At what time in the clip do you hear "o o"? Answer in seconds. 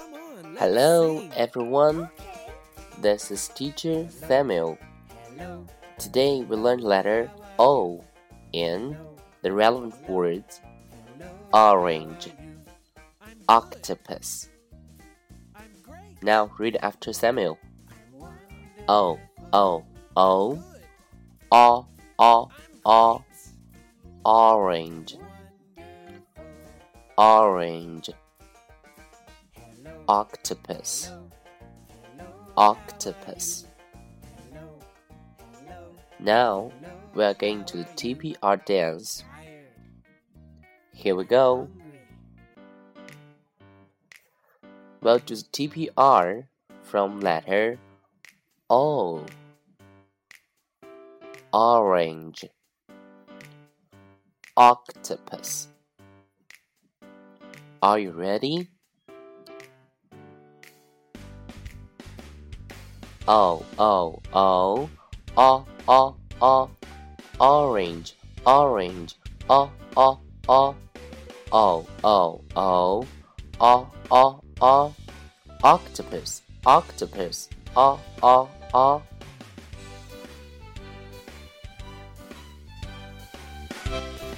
18.88-19.84, 19.52-20.58, 20.16-21.86, 21.52-22.48, 22.18-23.24, 63.32-64.20, 63.78-64.90, 64.34-65.64, 65.36-66.16, 65.86-66.68, 69.48-70.18, 69.96-70.74, 70.48-71.86, 71.52-72.40, 72.02-73.06, 72.56-73.86, 73.60-74.42, 74.10-74.94, 77.76-78.48, 78.20-79.02